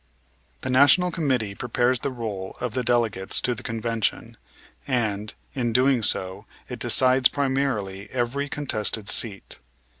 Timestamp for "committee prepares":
1.11-1.99